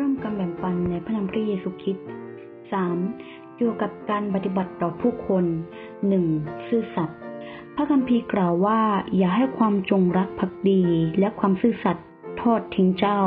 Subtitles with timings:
[0.00, 2.06] เริ่มการแบ่งปันในพระนามพระเยซูคริสต์
[2.80, 3.56] 3.
[3.56, 5.44] เกี่ยวกับการปฏิบัติต่อผู้คน
[6.04, 6.68] 1.
[6.68, 7.18] ซื่อสัตย์
[7.76, 8.80] พระคัมภีร์กล่าวว่า
[9.16, 10.82] อย่าให้ความจงรักภักดี
[11.18, 12.06] และความซื่อสัตย์
[12.40, 13.20] ทอดทิ้งเจ้า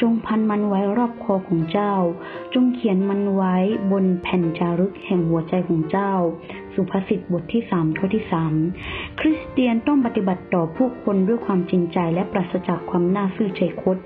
[0.00, 1.94] จงพันมันไว้รอบคอของเจ้า
[2.54, 3.56] จงเขียนมันไว้
[3.90, 6.12] บนแผ่นจารึกแห่งหัวใจของเจ้า
[6.76, 8.52] สุภาษิตบทที่สามข้อที่สาม
[9.20, 13.96] คริสเตียนต้องปฏิบัติต่อผู้คนด้วยความจริงใจและปราศจากความน่าซื่อใจคด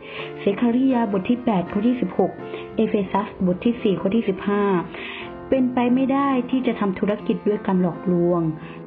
[0.40, 2.32] เซคาริยาบทที่แปดข้อที่สิบหก
[2.76, 4.62] เอเฟซัสบทที่สี่ข้อที่สิบห้า
[5.48, 8.40] เป็นไปไม่ได้ที่จะทำธุรกิจด้วยการหลอกลวง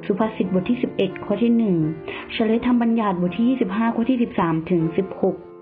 [0.05, 1.51] สุภาษิตบทที่ 11 ข้อที่
[1.97, 5.52] 1เฉลยธรรมบัญญัติบทที่ 25 ข้อที่ 13 ถึง 16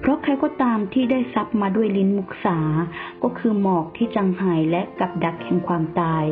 [0.00, 2.58] เพราะใครก็ตามที่ได้ทรัพย์มาด้วยลิ้นมุกษา
[3.22, 6.24] ก็คือหมอกที่จังหายและกับดักแห่งความตาย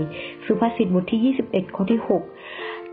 [0.45, 2.13] สุภาษิตบทที่ 21 ข้อที่ 6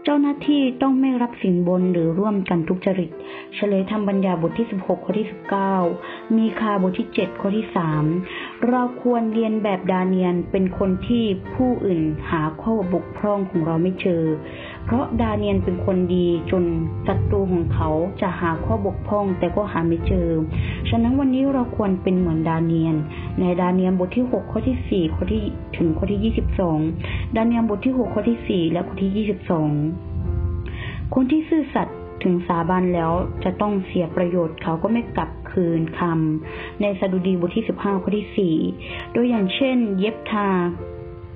[0.06, 3.10] เจ้าหน้าที่ต้องไม่รับสินบนหรือร่วมกันทุจริต
[3.56, 5.28] เฉลยธรรมบัญญาบทที่ 16 ข้อที่
[5.82, 7.68] 19 มีคาบทที่ 7 ข้อที่
[8.18, 11.26] 3 เราควรเรียนแบบดาเนียนเป็นคนที่
[11.56, 14.24] ผู้อื่นหาข้อบกพร่องของเราไม่เจอ
[14.86, 16.64] เพราะดาเนียนเป็นคนดีจน
[17.08, 17.90] ศัตรูของเขา
[18.22, 20.30] จะหาข้อบกพร่องแต่ก็หาไม่เจอ
[20.90, 22.96] ฉะนั้นวันนี้เราควรเป็นเหมือนดาเนียน
[23.40, 25.42] ในดาเนียนบทที่ 6 ข้อที่ 4 ข้อที่
[25.78, 26.34] ถึงข้อที่
[26.94, 29.28] 22 ดาเนียนบทที่ 6 ข้อที่ 4 และข้อที่
[30.20, 33.12] 22 คนที่ซื่อสัตย์ถึงสาบานแล้ว
[33.44, 38.56] จะต้องเสียประโยชน์เขาก็ไม่กลับคืนคำในสดุดีบทที่สิบห้าข้อที่สี่
[39.14, 40.48] โดยอย่างเช่น เย็บทา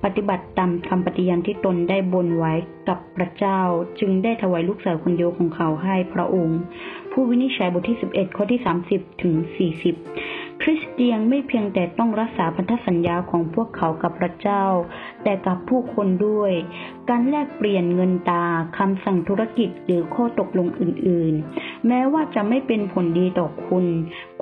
[0.06, 2.53] ปฏิบัติตามคำปฏิญาณที่ตนได้บนไว้
[2.88, 3.59] กับพระเจ้า
[4.00, 6.59] จึงได้ถวายลูกสาวคนเดียวของเขาให้พระองค์
[7.11, 9.95] ผู้วินิจฉัยบทที่สิบเอ็ดข้อที่สามสิบถึงสี่สิบ
[10.61, 14.64] คริสเตียนไม่เพียงแต่ต้องรักษาพันธสัญญาของพวกเขากับพระเจ้า
[15.23, 16.52] แต่กับผู้คนด้วย
[17.09, 18.43] การแลกเปลี่ยนเงินตา
[18.77, 23.86] คำสั่งธุรกิจหรือข้อตกลงอื่นๆ แม้ว่าจะไม่เป็นผลดีต่อคุณ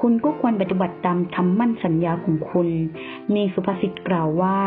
[0.02, 2.70] คุณก็ควรปฏิบัติตามคำมั่นสัญญาของคุณ
[3.34, 4.60] มีสุภาษิตกล่าวว่า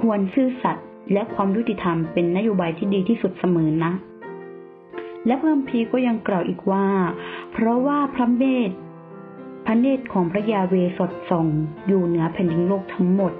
[0.00, 3.92] ควรซื่อสัตย์และความยุติธรรมเป็นนโยบายที่ดีที่สุดเสมอนะ
[5.26, 6.86] และเพิ่มพีก็ยังกล่าวอีกว่า
[7.52, 8.70] เพราะว่าพระเมธ
[9.68, 11.46] ระเนตรของพระยาเวสดส่อง
[11.86, 13.32] อยู่เหนือแผ่นดินโลกทั้งหมด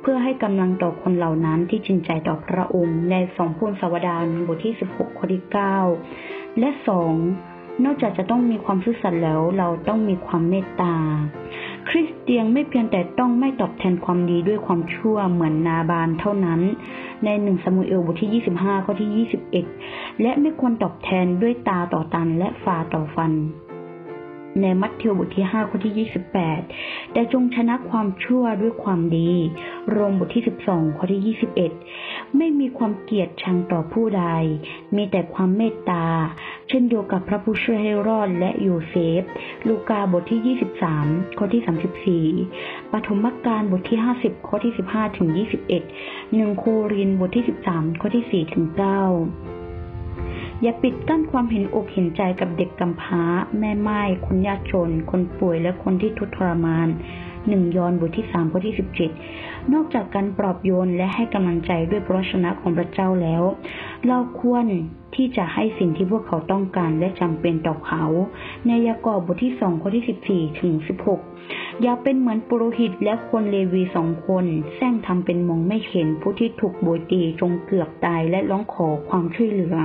[0.00, 5.44] เพื่อให้กำลังต่อคนเหล่านั้นที่จริงใจต่อพระองค์ในสองพูนสวดานบทที่ 16 ข้อที่
[6.00, 7.14] 9 และสอง
[7.84, 10.94] นอกจากจะต้องมีความซื่อสัตย์แล้วเราต้องมีความเมตตา
[11.88, 16.60] คริสเตียนไม่เพียงแต่ต้องไม่ตอบแทนความดีด้วยความชั่วเหมือนนาบานเท่านั้น
[17.24, 19.26] ในหนึ่งสมุเอลบทที่ 25 ข้อที่
[19.74, 23.32] 21 และไม่ควรตอบแทนด้วยตาต่อตันและฝ่าต่อฟัน
[24.60, 26.08] ในมัทธิวบทที่5ข้อที่
[26.62, 29.32] 28 แต่จงชนะความชั่วด้วยความดี
[29.90, 31.36] โรมบทที่ 12 ข้อที่
[31.84, 34.24] 21 ไม่มีความเกลียดชังต่อผู้ใด
[34.96, 36.06] มีแต่ความเมตตา
[36.68, 39.22] เช่นเดียวกับพระผู้ช่วยให้รอดและโยเซฟ
[39.68, 40.56] ลูกาบทที่
[40.90, 45.28] 23 ข้อที่ 34 ปฐมกาลบทที่ 50 ข้อที่ 15 ถึง
[45.98, 49.59] 21 1 โครินบทที่ 13 ข้อที่ 4 ถึง 9
[50.62, 53.22] อย่าปิดกั้นความเห็นอกเห็นใจกับเด็กกำพร้า
[53.58, 56.88] แม่ไม้คนยากจน คนป่วยและคนที่ทุกข์ทรมาน
[57.48, 59.10] หนึ่งยอนบทที่สามข้อที่สิบเจ็ด
[59.72, 63.42] นอกจากการปลอบโยนและให้กำลังใจด้วยพระชนะของพระเจ้าแล้ว
[64.06, 64.66] เราควร
[65.14, 68.04] ที่จะให้สิ่งที่พวกเขาต้องการและจำเป็นต่อเขา
[68.66, 71.20] ในยากอบบทที่สองข้อที่สิบสี่ถึงสิบหก
[71.82, 74.44] อย่าเป็นเหมือนปุโรหิตและคนเลวีสองคน
[74.76, 79.76] แซงทำเป็นมองไม่เห็นผู้ที่ถูกโบยตีจงเกือบตายและร้องขอความช่วยเหลือ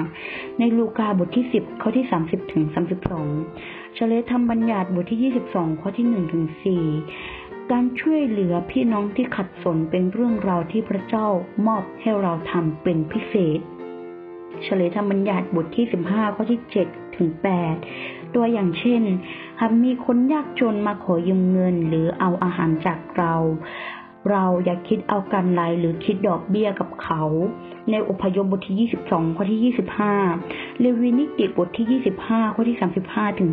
[0.59, 3.27] ในลูกาบทที่สิบข้อที่สามสิบถึงสามสิบสอง
[3.95, 6.83] เฉลยธรรมบัญญัติบทที่ยี่สิบสองข้อที่หนึ่งถึงสี่
[7.71, 11.27] การช่วยเหลือพี่น้องที่ขัดสนเป็นเรื่องราวที่พระเจ้า
[11.67, 13.59] มอบให้เราทำเป็นพิเศษ
[14.63, 17.29] เฉลยธรรมบัญญัติบทที่ 15 ข้อที่ 7 ถึง
[17.83, 19.03] 8 ตัวอย่างเช่น
[19.59, 23.33] หากมีคนยากจนมาขอยืมเงินหรือเอาอาหารจากเรา
[24.29, 27.23] เราอย่าคิดเอากำไรหรือคิดดอกเบี้ยกับเขา
[27.91, 29.73] ในอพยพบทที่ 22 ข้อที่
[30.27, 32.77] 25 เลวีนิติบทที่ 25 ข้อที่
[33.07, 33.49] 35 ถึง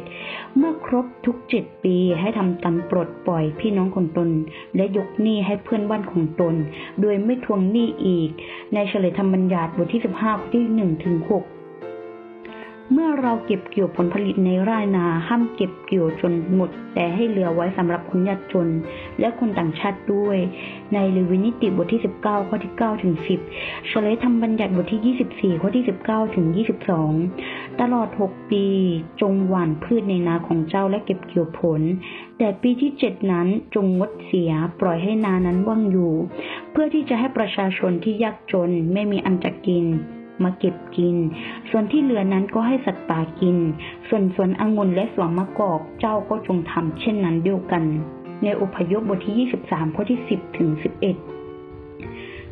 [0.00, 4.28] 37 เมื่อครบทุก 7 ปีให้ทำการปลดปล่อยพี่น้องของตน
[4.76, 6.54] และยกหนี้ให้เพื่อนบ้านของตน
[7.00, 8.30] โดยไม่ทวงหนี้อีก
[8.74, 11.57] ในเฉลยธรรมบัญญัติบทที่ 15 ข้อที่ 1 ถึง 6
[12.92, 18.68] เมื่อเราเก็บเกี่ยวผลผลิตในไร่นา ห้ามเก็บเกี่ยวจนหมด แต่ให้เหลือไว้สำหรับคนยากจน
[19.20, 20.38] และคนต่างชาติด้วย
[20.94, 23.14] ในเลวินิติบทที่ 19 ข้อที่9ถึง
[23.52, 26.46] 10เฉลยธรรมบัญญัติบทที่ 24 ข้อที่ 19 ถึง
[27.12, 28.66] 22 ตลอด 6 ปี
[29.20, 31.80] จงหว่านพืชในนาของเจ้าและเก็บเกี่ยวผล
[32.38, 36.14] แต่ปีที่ 7 นั้นจงงดเสียปล่อยให้นานั้นว่างอยู่
[36.72, 39.86] เพื่อที่จะให้ประชาชนที่ยากจนไม่มีอันจะกิน
[40.44, 41.16] มาเก็บกิน
[41.70, 43.56] ส่วนที่เหลือนั้นก็ให้สัตว์ป่ากิน
[44.08, 47.82] ส่วนสวนองุ่นและสวนมะกอกเจ้าก็จงทำเช่นนั้นเดียวกัน
[48.42, 51.37] ในอพยพบทที่ 23 ข้อที่ 10 ถึง 11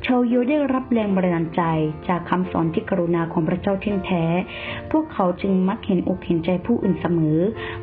[0.09, 1.63] ชาวโยได้รับแรงบันดาลใจ
[2.09, 4.25] จากคำสอนที่กรุณาของพระเจ้าเที่ยงแท้
[4.93, 7.39] พวกเขาจึงมักเห็นอกเห็นใจผู้อื่นเสมอ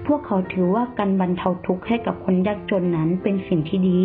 [0.07, 4.03] พวกเขาถือว่าการบรรเทาทุกข์ให้กับคนยากจนนั้นเป็นสิ่งที่ดี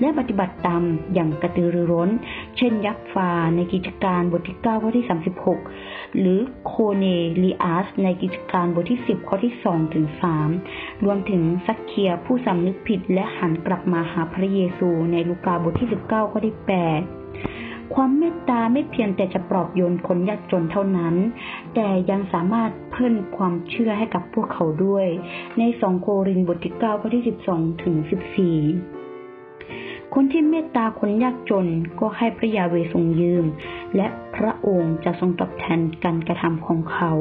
[0.00, 0.82] และปฏิบัติตาม
[1.14, 2.10] อย่างกระตือรือร้น
[2.56, 5.06] เช่นยักษ์ฟาในกิจการบทที่9ข้อที่
[5.62, 7.04] 36 หรือโคเน
[7.42, 10.06] ลีอัสในกิจการบทที่ 10 ข้อที่2ถึง
[10.56, 17.15] 3รวมถึงซักเคียผู้สำนึกผิดและหันกลับมาหาพระเยซูในลูกาบทที่ 19 ข้อที่ 8
[17.94, 21.14] ความเมตตาไม่เพียงแต่จะปลอบโยนคนยากจนเท่านั้น
[21.74, 25.06] แต่ยังสามารถเพิ่มความเชื่อให้กับพวกเขาด้วย
[25.58, 27.94] ในสองโครินธ์บทที่9ข้อที่ 12 ถึง
[29.04, 31.66] 14 คนที่เมตตาคนยากจน
[32.00, 33.44] ก็ให้พระยาเวทรงยืม
[33.96, 34.06] และ
[34.36, 37.12] พระองค์จะทรงตอบแทนการกระทำของเขา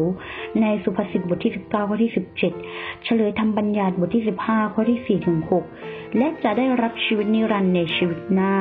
[0.61, 5.39] ในสุภาษิตบทที่ 19 ข้อที่ 17 เฉลยธรรมบัญญัติบทที่ 15 ข้อที่ 4 ถึง
[5.77, 8.55] 6 และจะได้รับชีวิตนิรันดร์ในชีวิตหน้า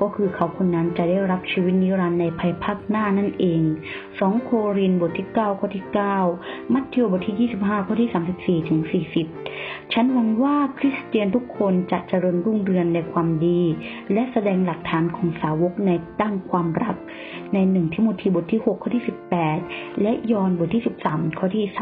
[0.00, 3.62] ก็คือเขาคนนั้นจะได้รับชีวิตนิรันดร์ในภายภาคหน้านั่นเอง
[4.04, 5.84] 2 โครินธ์บทที่ 9 ข้อที่
[6.30, 8.10] 9 มัทธิวบทที่ 25 ข้อที่
[8.60, 8.80] 34 ถึง
[9.36, 13.60] 40 ฉันหวังว่าคริสเตียนทุกคนจะเจริญรุ่งเรืองในความดี
[14.12, 16.96] และแสดงหลักฐานของสาวกในทางความรัก
[17.54, 19.04] ในหนึ่งทิโมธีบทที่ 6 ข้อที่
[19.50, 21.76] 18 และยอห์นบทที่ 13 ข้อที่ 35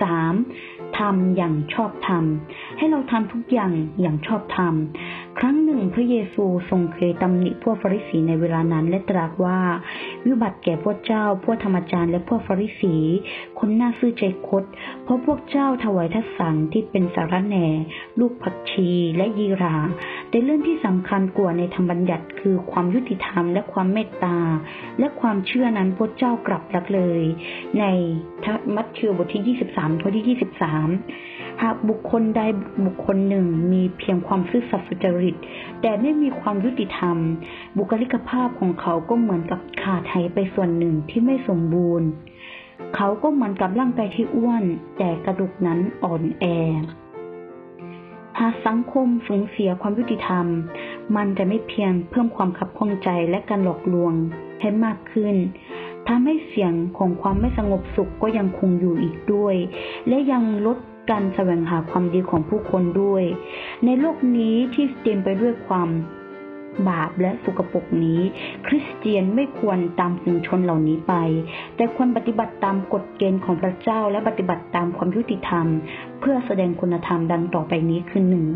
[0.00, 0.98] 3.
[0.98, 2.24] ทำอย่างชอบธรรม
[2.78, 4.74] ให้เราทำทุกอย่างอย่างชอบธรรม
[5.38, 9.58] ครั้งหนึ่งพระเยซูทรงเคยตำหนิพวกฟาริสีในเวลานั้นและตรัสว่า
[10.26, 12.94] วิบัติแก่พวกเจ้า พวกธรรมจารย์และพวกฟาริสี
[13.58, 14.64] คนหน้าซื่อใจคด
[15.04, 17.66] เพราะพวกเจ้าถวายทัศสังที่เป็นสารแหน่
[18.20, 19.76] ลูกผักชีและยีรา
[20.30, 24.38] แต่เรื่องที่สำคัญกว่าในธรรมบัญญัติคือความยุติธรรมและความเมตตา
[24.98, 27.22] และความเชื่อนั้นพวกเจ้ากลับรักเลย
[27.78, 27.84] ใน
[28.74, 32.40] มัทธิวบทที่ 23 ข้อที่ 23 หากบุคคลใด
[32.86, 35.36] บุคคลหนึ่งมีเพียงความซื่อสัตย์สุจริต
[35.80, 37.16] แต่ไม่มีความยุติธรรม
[37.76, 42.08] บุคลิกภาพของเขาก็เหมือนกับขาดหายไปส่วนหนึ่งที่ไม่สมบูรณ์
[42.96, 44.64] เขาก็เหมือนกับร่างกายที่อ้วน
[44.98, 46.44] แต่กระดูกนั้นอ่อนแอ
[48.40, 50.46] หากสังคมสูญเสียความยุติธรรม
[51.16, 54.12] มันจะไม่เพียงเพิ่มความขับข้องใจและการหลอกลวง
[54.60, 55.34] ให้มากขึ้น
[56.06, 59.54] ทำให้เสียงของความไม่สงบสุขก็ยังคงอยู่อีกด้วย
[60.08, 60.78] และยังลด
[61.10, 63.24] การแสวงหาความดีของผู้คนด้วย
[63.84, 65.88] ในโลกนี้ที่เต็มไปด้วยความ
[66.88, 68.20] บาปและสุกปกนี้
[68.66, 71.14] คริสเตียนไม่ควรตามฝูงชนเหล่านี้ไป
[71.76, 75.66] แต่ควรปฏิบัติตามกฎเกณฑ์ของพระเจ้าและปฏิบัติตามความยุติธรรม
[76.20, 78.46] เพื่อแสดงคุณธรรมดังต่อไปนี้คือหนึ่ง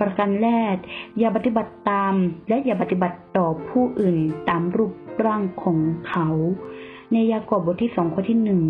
[0.00, 0.76] ประการแรก
[1.18, 2.14] อย่าปฏิบัติตาม
[2.48, 4.16] และอย่าปฏิบัติต่อผู้อื่น
[4.48, 4.92] ตามรูป
[5.24, 5.78] ร่างของ
[6.08, 6.28] เขา
[7.12, 8.62] ในยากอบบทที่สองข้อที่หนึ่ง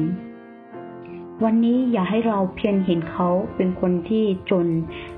[1.44, 4.66] วันนี้อย่าให้เราเพียงเห็นเขาเป็นคนที่จน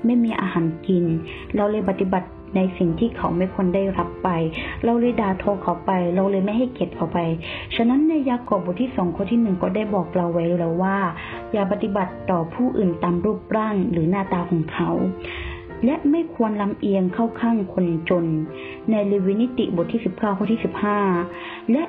[0.05, 1.03] ไม่มีอาหารกิน
[1.55, 4.29] เราเลยปฏิบัติในสิ่งที่เขาไม่ควรได้รับไป
[4.83, 7.19] เราเลยด่าทอเขาไป เราเลยไม่ให้เกียรติเขาไป
[7.75, 10.97] ฉะนั้นในยากอบบทที่สองข้อที่หนึ่งก็ได้บอกเราไว้แล้วว่า
[11.53, 14.89] อย่าปฏิบัติต่อผู้อื่นตามรูปร่างหรือหน้าตาของเขา
[15.85, 18.25] และไม่ควรลำเอียงเข้าข้างคนจน
[18.91, 20.99] ในเลวินิติบทที่สิบเก้าข้อที่สิบห้า
[21.71, 21.83] และ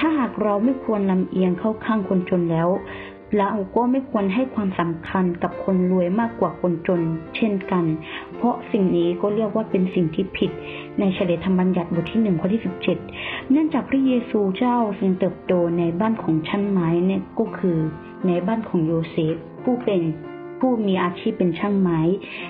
[0.00, 2.68] ถ้าหากเราไม่ควรลำเอียงเข้าข้างคนจนแล้ว
[3.38, 7.00] เราก็ไม่ควรให้ความสำคัญกับคนรวยมากกว่าคนจน
[7.36, 7.84] เช่นกัน
[8.36, 10.50] เพราะสิ่งนี้ก็เรียกว่าเป็นสิ่งที่ผิด
[11.00, 12.98] ในเฉลยธรรมบัญญัติบทที่หนึ่งข้อที่สิบเจ็ด
[13.50, 17.78] เนื่องจากพระเยซูเจ้าทรงเติบโตในบ้านของชั้นไม้เนี่ยก็คือ
[18.26, 20.02] ในบ้านของโยเซฟผู้เป็น
[20.60, 22.00] ผู้มีอาชีพเป็นช่างไม้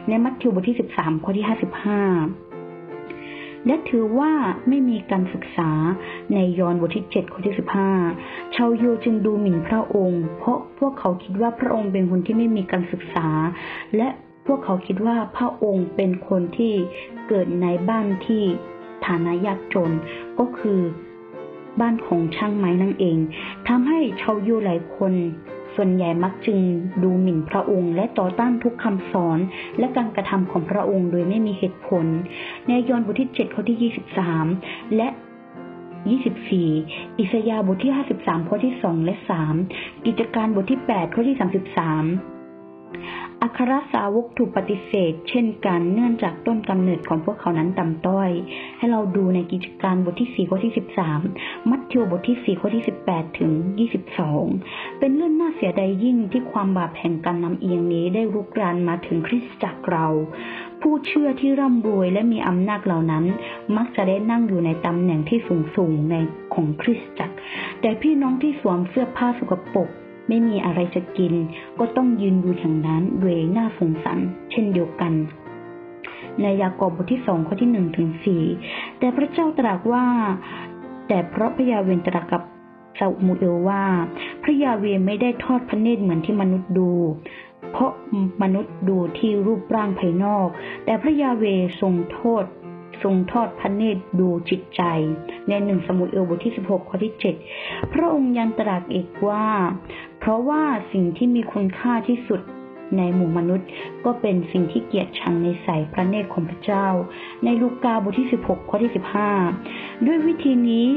[0.09, 2.00] ในมัทธิวบทที่สิบสามข้อที่ห้าสิบห้า
[3.66, 4.32] และถือว่า
[4.68, 5.70] ไม่มีการศึกษา
[6.32, 7.54] ในยอห์นบทที่ 7 ข้อที่
[8.04, 13.28] 15 ชาวยูจึงดูหมิ่นพระองค์ เพราะพวกเขาคิดว่าพระองค์เป็นคนที่ไม่มีการศึกษา
[13.96, 14.08] และ
[14.46, 16.75] พวกเขาคิดว่าพระองค์เป็นคนที่
[17.28, 18.42] เกิดในบ้านที่
[19.06, 19.90] ฐานะยากจน
[20.38, 20.80] ก็คือ
[21.80, 23.18] บ้านของช่างไม้นั่นเอง
[23.68, 25.12] ทำให้ชาวยูหลายคน
[25.76, 26.59] ส่วนใหญ่มักจึง
[27.02, 29.38] ดูหมิ่นพระองค์ และต่อต้านทุกคำสอน
[29.78, 32.06] และการกระทำของพระองค์โดยไม่มีเหตุผล
[32.68, 33.92] ในยอห์นบทที่7ข้อที่
[34.52, 35.09] 23 และ
[36.14, 39.14] 24 อิสยาห์บทที่ 53 ข้อที่ 2 และ
[39.61, 48.30] 3 กิจการบทที่ 8 ข้อที่ 33 อัครสาวกถูกปฏิเสธ เช่นกันเนื่องจากต้นกำเนิดของพวกเขานั้นต่ำต้อย
[48.78, 50.72] ให้เราดูในกิจการบทที่ 4 ข้อที่
[51.20, 53.52] 13 มัทธิวบทที่ 4 ข้อที่ 18 ถึง
[54.26, 60.06] 22 เป็นเรื่องน่าเสียดายยิ่งที่ความบาปแห่งการนำเอียงนี้ได้รุกรานมาถึงคริสตจักรเรา
[60.80, 63.24] ผู้เชื่อที่ร่ำรวยและมีอำนาจเหล่านั้น
[63.76, 66.14] มักจะได้นั่งอยู่ในตำแหน่งที่สูงสูงใน
[66.54, 67.34] ของคริสตจักร
[67.80, 69.90] แต่พี่น้องที่สวมเสื้อผ้าสกปรก
[70.28, 71.35] ไม่มีอะไรจะกิน
[71.78, 74.18] ก็ต้องยืนดูอย่างนั้นด้วยหน้าสงสาร
[74.50, 75.12] เช่นเดียวกัน
[76.40, 78.42] ในยากอบบทที่สองข้อที่หนึ่งถึงสี่
[78.99, 80.04] แต่พระเจ้าตรัสว่า
[81.09, 82.42] แต่เพราะพระยาเวนตรัสกับ
[82.99, 83.83] ซามูเอลว่า
[84.42, 86.90] พระยาเวไม่ได้ทอดพระเนตรเหมือนที่มนุษย์ดู
[87.73, 87.92] เพราะ
[88.42, 90.49] มนุษย์ดูที่รูปร่างภายนอก
[90.85, 91.45] แต่พระยาเว
[91.80, 92.45] ทรงโทษ
[93.02, 94.83] ทรงทอดพระเนตรดูจิตใจ
[95.49, 97.14] ในหนึ่งสมุเอลบทที่ 16 ข้อที่
[97.54, 99.47] 7 พระองค์ยังตรัสอีกว่า
[100.28, 102.40] ราะว่าสิ่งที่มีคุณค่าที่สุด
[102.97, 103.68] ในหมู่มนุษย์
[104.04, 106.87] ก็เป็นสิ่งที่เกียรติชังในสายพระเนตรของพระเจ้า
[107.45, 108.92] ในลูกาบทที่ 16 ข้อที่
[109.49, 110.88] 15 ด้วยวิธีนี้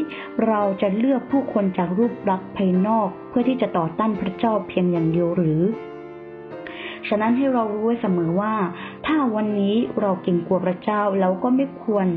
[0.48, 5.62] เราจะเลือกผู้คนจากรูปลักษณ์ภายนอก เพื่อที่จะต่อต้านพระเจ้าเพียงอย่างเดียวหรือ
[7.08, 8.56] ฉะนั้นให้เรารู้ไว้เสมอว่า
[9.06, 12.08] ถ้าวันนี้เราเก่งกลัวพระเจ้าเราก็ไม่ควร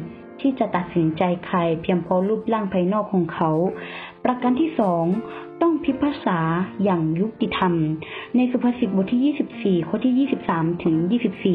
[0.41, 3.51] ที่จะตัดสินใจใครเพียงเพราะรูปร่างภายนอกของเขา
[4.25, 5.05] ประการที่สอง
[5.85, 6.39] พิพากษา
[6.85, 7.75] อย่างยุติธรรม
[8.37, 10.97] ในสุภาษิตบทที่ 24 ข้อที่ 23 ถึง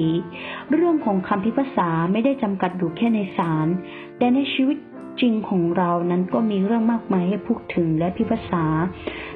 [0.08, 3.68] 24 เรื่องของคำพิพากษาไม่ได้จำกัดอยู่แค่ในศาล
[4.18, 4.78] แต่ในชีวิต
[5.22, 8.66] จริงของเรานั้นก็มีเรื่องมากมายให้พูดถึงและพิพากษา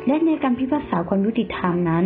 [0.07, 2.05] และในการพิพากษาความยุติธรรมนั้น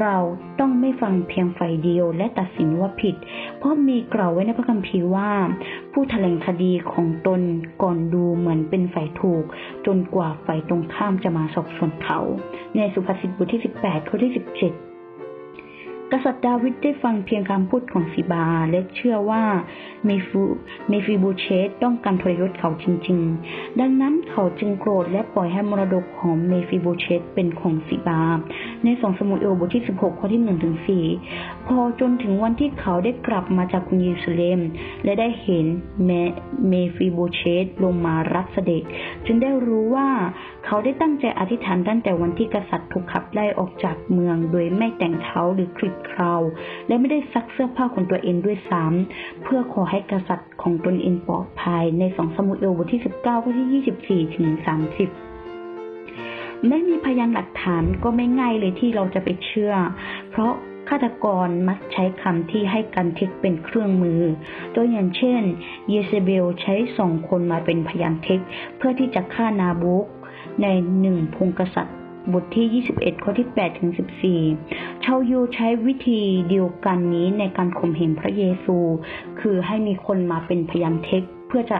[0.00, 0.16] เรา
[0.60, 3.16] ต้องไม่ฟังเพียงฝ่ายเดียวและตัดสินว่าผิด
[3.58, 5.30] เพราะมีกล่าวไว้ในพระคัมภีร์ว่า
[5.92, 7.40] ผู้แถลงคดีของตน
[7.82, 9.44] ก่อนดูเหมือนเป็นฝ่ายถูก
[9.86, 12.20] จนกว่าฝ่ายตรงข้ามจะมาสอบสวนเขา
[12.76, 14.95] ในสุภาษิตบทที่ 18ข้อที่ 17
[16.12, 19.44] กษัตริย์ดาวิดได้ฟังเพียงคำพูดของสีบา และเชื่อว่า
[20.04, 20.42] เมฟู
[20.88, 23.18] เมฟิบูเชตต้องการทรยศเขาจริง
[23.50, 28.22] ๆ ดังนั้นเขาจึงโกรธและปล่อยให้มรดกของเมฟีโบเชทเป็นของศิบา
[28.86, 30.76] ในสองสมุดเอลบทที่ 16 ข้อที่1ถึง
[31.20, 34.60] 4พอจนถึงวันที่เขาได้กลับมาจากกรุงเยรูซาเล็ม
[35.04, 35.66] และได้เห็น
[36.04, 36.10] เม
[36.68, 38.82] เมฟีโบเชทลงมารับเสด็จ
[39.26, 40.08] จึงได้รู้ว่า
[40.66, 46.42] เขาได้ตั้งใจอธิษฐานตั้งแต่วันที่กษัตริย์ถูกขับไล่ออกจากเมือง โดยไม่แต่งเท้าหรือขลิบเครา
[46.88, 54.48] และไม่ได้ซักเสื้อผ้าของตัวเองด้วยซ้ำำเพื่อขอให้กษัตริย์ของตนเองปลอดภัยในสองสมุดเอลบทที่ 19 ข้อที่ 24ถึง
[54.94, 55.25] 30
[56.68, 59.74] ไม่มีพยานหลักฐานก็ไม่ง่ายเลยที่เราจะไปเชื่อ
[60.30, 60.52] เพราะ
[60.88, 64.22] ฆาตกรมักใช้คำที่ให้กันเท็จเป็นเครื่องมือ
[64.74, 65.42] ตัวอย่างเช่น
[65.88, 68.40] เยเซเบลใช้สองคนมาเป็นพยานเท็จ
[68.76, 70.04] เพื่อที่จะฆ่านาบุก
[70.62, 70.66] ใน
[71.00, 71.96] หนึ่งพงกษัตริย์
[72.32, 73.90] บทที่ 21 ข้อที่ 8 ถึง
[74.46, 78.76] 14 ชาวยูใช้วิธีเดียวกันนี้ในการข่มเหงพระเยซู
[79.40, 81.78] คือให้มีคนมาเป็นพยานเท็จเพื่อจะ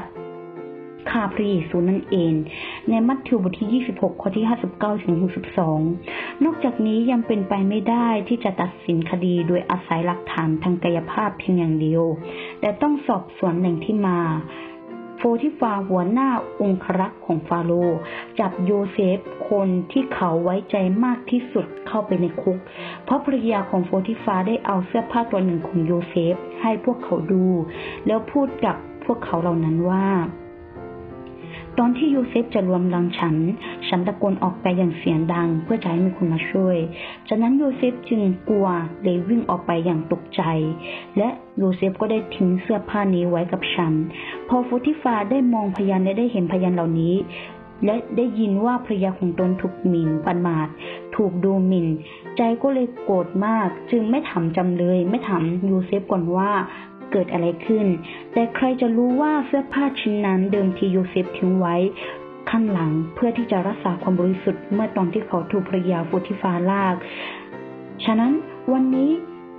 [1.11, 2.33] ฆ่าพระเยซูนั่นเอง
[2.89, 4.45] ในมัทธิวบทที่ 26 ข้อที่
[4.75, 5.15] 59 ถึง
[5.81, 12.05] 62 นอกจากนี้ยังเป็นไปไม่ได้ที่จะตัดสินคดีโดยอาศัยหลักฐานทางกายภาพเพียงอย่างเดียว
[12.61, 14.19] แต่ต้องสอบสวนแหล่งที่มา
[15.21, 16.29] โฟทิฟาหัวหน้า
[16.61, 17.73] องครักษ์ของฟาโร
[18.39, 19.19] จับโยเซฟ
[19.51, 22.59] คนที่เขาไว้ใจมากที่สุดเข้าไปในคุก
[23.05, 27.45] เพราะภรรยาของโฟทิฟาได้เอาเสื้อผ้าตัวหนึ่งของโยเซฟให้พวกเขาดู
[28.07, 30.07] แล้วพูดกับพวกเขาเหล่านั้นว่า
[31.79, 33.37] ตอนที่โยเซฟจะรวมรังฉัน
[33.89, 36.77] ฉันตะโกนออกไปอย่างเสียงดังเพื่อจะให้มีคนมาช่วย
[37.29, 38.67] จากนั้นโยเซฟจึงกลัว
[39.03, 40.43] เลยวิ่งออกไปอย่างตกใจ
[41.19, 41.29] และ
[41.59, 43.93] โยเซฟก็ได้ทิ้งเสื้อผ้านี้ไว้กับฉัน
[44.49, 47.15] พอโฟติฟาได้มองพยานและได้เห็นพยานเหล่านี้
[47.85, 50.69] และได้ยินว่าภรรยาของตนถูกหมิ่นปันมาด
[51.17, 51.87] ถูกดูหมิ่น
[52.37, 56.51] ใจก็เลยโกรธมาก จึงไม่ถามจำเลย ไม่ถามโยเซฟก่อนว่า
[57.13, 57.87] เกิดอะไรขึ้น
[58.33, 61.77] แต่ใครจะรู้ว่าเสื้อผ้าชิ้นนั้นเดิมทีโยเซฟทิ้งไว้
[62.51, 66.95] ข้างหลังเพื่อที่จะรักษาความบริสุทธิ์เมื่อตอนที่เขาถูกภรยาโฟติฟาลาก
[68.05, 68.33] ฉะนั้น
[68.73, 69.11] วันนี้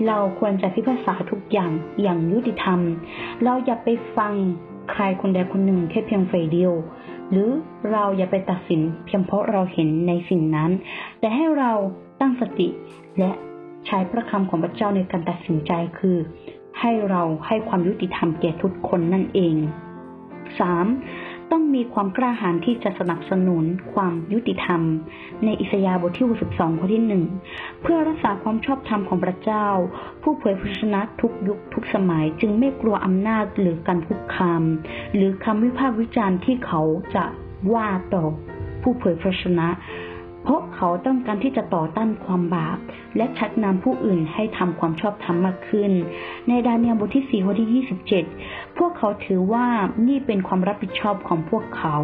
[0.08, 2.80] เราควรจะพิพากษาทุกอย่างอย่างยุติธรรม
[3.44, 4.34] เราอย่าไปฟัง
[4.92, 6.74] ใครคนใดคนหนึ่งแค่เพียงฝ่ายเดียว
[7.32, 7.50] หรือ
[7.92, 10.72] เราอย่าไปตัดสินเพียงเพราะเราเห็นในสิ่งนั้น
[11.20, 11.72] แต่ให้เรา
[12.20, 12.68] ตั้งสติ
[13.20, 13.32] และ
[13.88, 16.18] ใช้พระคำของพระเจ้าในการตัดสินใจคือ
[16.80, 19.56] ให้เราให้ความยุติธรรมแก่ทุกคนนั่นเอง
[20.74, 21.52] 3.
[21.52, 24.82] ต้องมีความกล้าหาญที่จะสนับสนุนความยุติธรรม
[25.46, 27.24] ในอิสยาห์บทที่ 62 ข้อที่หนึ่ง
[27.82, 29.68] เพื่อรักษาความชอบธรรมของพระเจ้า
[30.22, 34.64] ผู้เผยพระชนะทุกยุคทุกสมัยจึงไม่กลัวอำนาจหรือการคุกคาม
[35.16, 36.82] หรือคำวิพากษ์วิจารณ์ที่เขา
[37.16, 37.26] จะ
[37.74, 38.24] ว่าต่อ
[38.82, 39.68] ผู้เผยพระชนะ
[40.48, 42.78] เพราะเขาต้องการที่จะต่อต้านความบาป
[43.18, 45.92] และชักนำผู้อื่นให้ทำความชอบธรรมมากขึ้น
[46.48, 47.84] ในดาเนียลบทที่ 4 ข้อที่
[48.34, 49.66] 27 พวกเขาถือว่า
[50.08, 51.96] นี่เป็นความรับผิดชอบของพวกเขา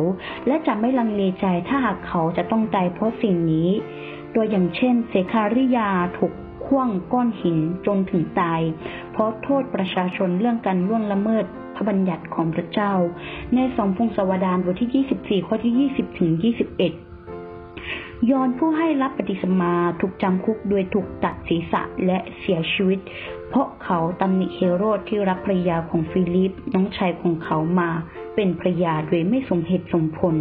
[0.48, 3.70] และจะไม่ลังเลใจถ้าหากเขาจะต้องตายเพราะสิ่งนี้
[4.36, 6.34] ตัวอย่างเช่นเสคาริยาถูก
[6.66, 8.62] คว้างก้อนหินจนถึงตาย
[9.12, 11.46] เพเพราะโทษประชาชนเรื่องการล่วงละเมิด
[11.76, 12.94] พระบัญญัติของพระเจ้า
[13.56, 17.13] ในสองพงศาวดารบทที่ 24 ข้อที่ 20 ถึง 21
[18.32, 23.00] ยอนผู้ให้รับปฏิสมาถูกจำคุกโดยถูกตัดศีรษะและเสียชีวิต
[23.50, 27.90] เพราะเขาตำหนิเฮโรดที่รับภรรยาของฟิลิปน้องชายของเขามา
[28.36, 30.36] เป็นภรยาโดยไม่สมเหตุสมผล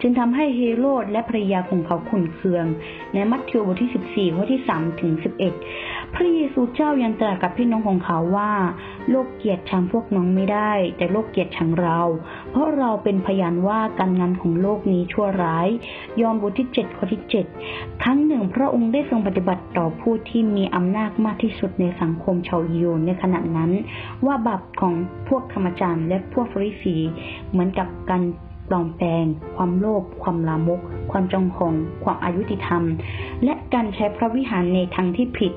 [0.00, 2.66] จึงทำให้เฮโรดและภรยาของเขาขุนเคือง
[3.12, 8.52] ในมัทธิวบทที่ 14 ข้อที่ 3 ถึง 11 พระเยซูเจ้ายังตรัสกับพี่น้องของเขาว่า
[9.10, 12.00] โลกเกียรติชังพวกน้องไม่ได้ แต่โลกเกียรติชังเรา
[12.50, 15.68] เพราะเราเป็นพยานว่าการงานของโลกนี้ชั่วร้าย
[16.20, 17.22] ยอห์นบทที่7ข้อที่
[17.62, 23.70] 7ครั้งหนึ่งพระองค์ได้ทรงปฏิบัติต่อผู้ที่มีอำนาจมากที่สุดในสังคมชาวยิวในขณะนั้น
[24.26, 24.94] ว่าบาปของ
[25.28, 26.96] พวกธรรมจารย์และพวกฟริสี
[27.50, 28.22] เหมือนกับการ
[28.68, 29.24] ปลอมแปลง
[29.56, 32.82] ความโลภความลามก ความจองหองความอายุติธรรม
[33.44, 35.52] และการใช้พระวิหารในทางที่ผิด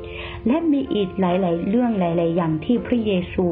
[0.47, 3.45] และมีอีกหลาย ๆ เรื่องหลาย ๆ อย่างที่พระเยซู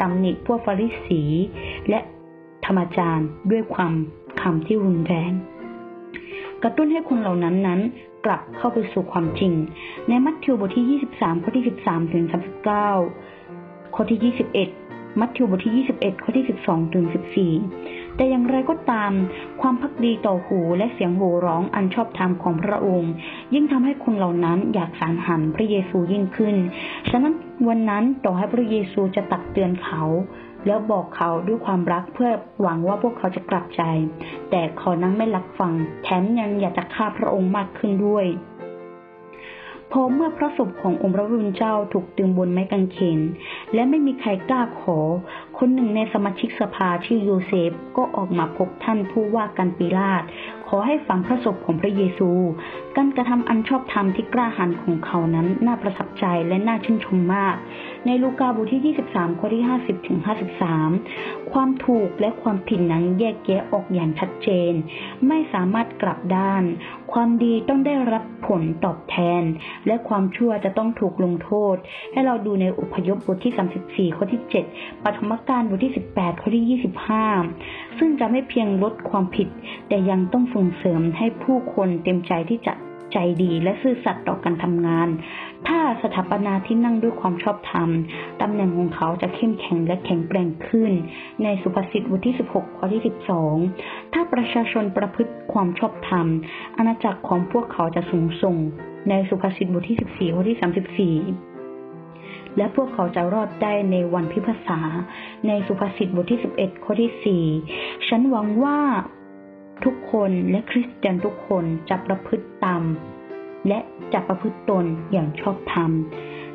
[0.00, 1.22] ตำหนิพวกฟาริสี
[1.88, 2.00] และ
[2.64, 3.92] ธรรมจารย์ด้วยความ
[4.40, 5.32] คำที่รุนแรง
[6.62, 7.80] กระตุ้นให้คนเหล่านั้นนั้น
[8.24, 9.52] กลับเข้าไปสู่ความจริง
[10.08, 12.24] ในมัทธิวบทที่ 23 ข้อที่ 13 ถึง
[13.10, 14.32] 39 ข้อที่
[14.76, 19.12] 21 มัทธิวบทที่ 21 ข้อที่ 12 ถึง 14 แต่อย่างไรก็ตาม
[19.60, 23.12] ความพักดีต่อหูและเสียงโห่ร้องอันชอบธรรมของพระองค์
[23.54, 26.56] ยิ่งทำให้คนเหล่านั้นอยากสารหันพระเยซูยิ่งขึ้น
[27.10, 27.34] ฉะนั้น
[27.68, 30.02] วันนั้นต่อให้พระเยซูจะตักเตือนเขา
[30.66, 32.30] แล้วบอกเขาด้วยความรักเพื่อ
[32.60, 33.82] หวังว่าพวกเขาจะกลับใจ
[34.50, 38.26] แต่เขานั้นไม่รับฟัง แถมยังอยากจะฆ่าพระองค์มากขึ้นด้วย
[39.92, 43.20] พอเมื่อพระศพขององค์พระผู้เป็นเจ้าถูกตึงบนไม้กางเขน
[43.74, 44.98] และไม่มีใครกล้าขอ
[45.58, 50.22] คนหนึ่งในสมาชิกสภาชื่อโยเซฟก็ออกมาพบท่านผู้ว่าการปิลาต
[50.68, 52.30] ขอให้ฝังพระศพของพระเยซู
[52.96, 57.56] การกระทำอันชอบธรรมที่กล้าหาญของเขานั้นน่าประทับใจและน่าชื่นชมมาก
[58.06, 60.18] ในลูกาบทที่ 23 ข้อที่ 50 ถึง
[60.84, 64.72] 53 ความถูกและความผิดนั้นแยกแยะออกอย่างชัดเจน
[65.26, 66.62] ไม่สามารถกลับด้าน
[67.12, 69.42] ความดีต้องได้รับผลตอบแทน
[69.86, 71.76] และความชั่วจะต้องถูกลงโทษ
[72.12, 74.42] ให้เราดูในอุพยพบทที่ 34 ข้อที่
[74.74, 76.80] 7ปฐมกาลบทที่ 18 ข้อที่
[77.40, 79.48] 25 ซึ่งจะไม่เพียงลดความผิด
[79.88, 82.74] แต่ยังต้องส่งเสริมให้ผู้คนเต็มใจที่จะ
[83.12, 85.08] ใจดีและซื่อสัตย์ต่อการทำงาน
[85.66, 87.88] ถ้าสถาปนาที่นั่งด้วยความชอบธรรม
[88.40, 90.92] ตำแหน่งของเขาจะเข้มแข็งและแข็งแกร่งขึ้น
[91.42, 93.02] ในสุภาษิตบทที่ 16 ข้อที่
[93.56, 96.26] 12 ถ้าประชาชนประพฤติความชอบธรรม
[96.76, 98.56] อาณาจักรของพวกเขาจะสูงส่ง
[99.08, 100.58] ในสุภาษิตบทที่ 14 ข้อที่
[101.20, 101.53] 34
[102.56, 104.80] และพวกเขาจะรอดได้ในวันพิพากษา
[105.46, 108.78] ในสุภาษิตบทที่ 11 ข้อที่ 4 ฉันหวังว่า
[109.84, 112.82] ทุกคนและคริสเตียนทุกคนจะประพฤติตาม
[113.68, 113.78] และ
[114.12, 115.90] จะประพฤติตนอย่างชอบธรรม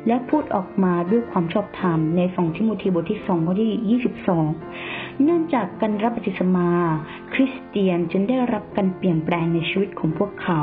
[0.06, 4.46] และพูดออกมาด้วยความชอบธรรมในสองทิโมธีบทที่สองข้อที่ยี่สิบสอง
[5.22, 6.68] เนื่องจากการรับบัติศมา
[7.32, 10.60] คริสเตียนจึงได้รับการเปลี่ยนแปลงในชีวิตของพวกเขา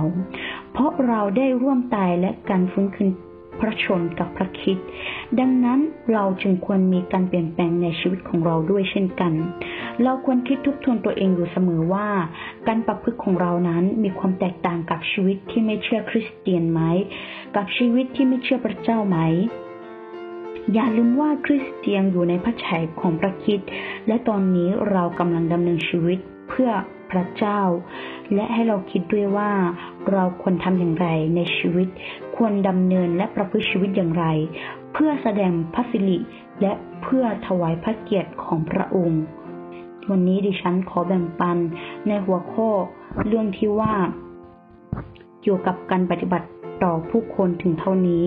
[0.71, 3.09] เพราะเราได้ร่วมตายและการฟื้นคืน
[3.59, 4.77] พระชนกับพระคิด
[5.39, 5.79] ดังนั้น
[6.13, 9.33] เราจึงควรมีการเปลี่ยนแปลงในชีวิตของเราด้วยเช่นกัน
[10.03, 12.07] เราควรคิดทบทวนตัวเองอยู่เสมอว่า
[12.67, 16.81] การประพฤติของเรานั้นมีความแตกต่างกับชีวิตที่ไม่เชื่อคริสเตียนไหม
[17.55, 19.17] กับชีวิตที่ไม่เชื่อพระเจ้าไหม
[20.73, 23.59] อย่าลืมว่าคริสเตียนอยู่ในพระฉายของพระคิด
[24.07, 26.69] และตอนนี้เรากำลังดำเนินชีวิตเพื่อ
[27.11, 27.61] พระเจ้า
[28.33, 29.51] และให้เราคิดด้วยว่า
[30.11, 31.87] เราควรทำอย่างไรในชีวิต
[32.35, 34.25] ควรดำเนินและประพฤติชีวิตอย่างไร
[34.93, 36.17] เพื่อแสดงพระสิริ
[36.61, 39.21] และเพื่อถวายพระเกียรติของพระองค์
[40.09, 41.57] วันนี้ดิฉันขอแบ่งปัน
[42.07, 42.69] ในหัวข้อ
[43.27, 43.93] เรื่องที่ว่า
[45.41, 46.47] เกี่ยวกับการปฏิบัติ
[46.83, 48.25] ต่อผู้คนถึงเท่านี้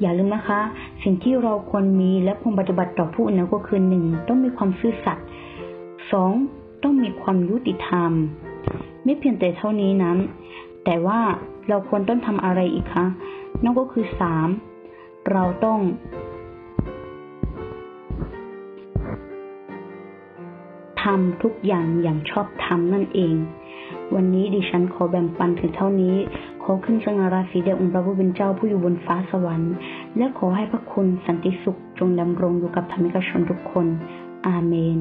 [0.00, 0.60] อย่าลืมนะคะ
[1.02, 5.26] สิ่งที่เราควรมีและควรปฏิบัติต่อผู้อื่นก็คือหนึ่งต้องมีความซื่อสัตย์
[6.12, 6.32] สอง
[6.82, 8.12] ต้องมีความยุติธรรม
[9.04, 10.18] ไม่เพียงแต่เท่านี้นั้น
[10.84, 11.20] แต่ว่า
[11.68, 13.06] เราควรต้องทำอะไรอีกคะ
[13.62, 14.48] นั่นก็คือสาม
[15.32, 15.78] เราต้อง
[21.02, 23.34] ทำทุกอย่างอย่างชอบธรรมนั่นเอง
[24.14, 26.16] วันนี้ดิฉันขอแบ่งปันถึงเท่านี้
[26.62, 29.74] ขอขึ้นสง่าราศีแด่องค์พระผู้เป็นเจ้าผู้อยู่บนฟ้าสวรรค์
[30.16, 33.86] และขอให้พระคุณสันติสุขจงดำรงอยู่กับธรรมิกชนทุกคน
[34.46, 34.98] อาเมน